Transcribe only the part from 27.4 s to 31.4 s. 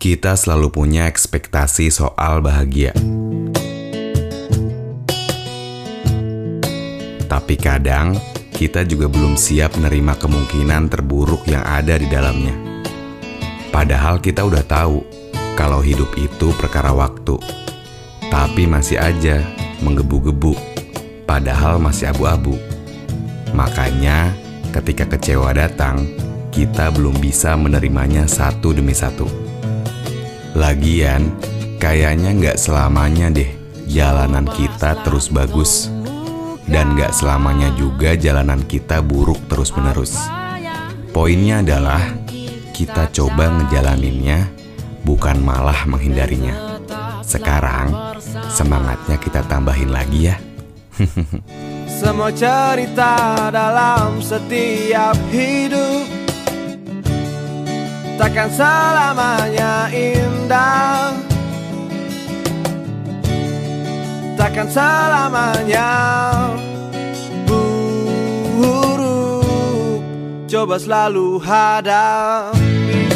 menerimanya satu demi satu. Lagian,